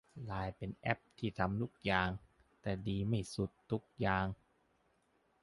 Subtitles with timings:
[0.25, 2.09] ไลน์เป็นแอปที่ทำทุกอย่าง
[2.61, 4.25] แต่ดีไม่สุดทุกอย่าง